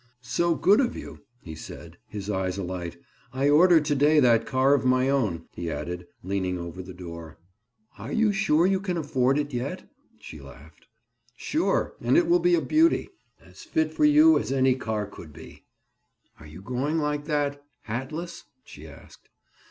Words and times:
"So 0.23 0.55
good 0.55 0.81
of 0.81 0.97
you!" 0.97 1.19
he 1.41 1.53
said, 1.53 1.99
his 2.07 2.27
eyes 2.27 2.57
alight. 2.57 2.97
"I 3.31 3.49
ordered 3.51 3.85
to 3.85 3.93
day 3.93 4.19
that 4.19 4.47
car 4.47 4.73
of 4.73 4.83
my 4.83 5.09
own," 5.11 5.45
he 5.53 5.69
added, 5.69 6.07
leaning 6.23 6.57
over 6.57 6.81
the 6.81 6.91
door. 6.95 7.37
"Are 7.99 8.11
you 8.11 8.33
sure 8.33 8.65
you 8.65 8.79
can 8.79 8.97
afford 8.97 9.37
it 9.37 9.53
yet?" 9.53 9.87
she 10.19 10.39
laughed. 10.41 10.87
"Sure. 11.35 11.93
And 12.01 12.17
it 12.17 12.25
will 12.25 12.39
be 12.39 12.55
a 12.55 12.61
beauty. 12.61 13.09
As 13.39 13.61
fit 13.61 13.93
for 13.93 14.05
you 14.05 14.39
as 14.39 14.51
any 14.51 14.73
car 14.73 15.05
could 15.05 15.31
be!" 15.33 15.65
"Are 16.39 16.47
you 16.47 16.63
going 16.63 16.97
like 16.97 17.25
that—hatless?" 17.25 18.45
she 18.63 18.87
asked. 18.87 19.29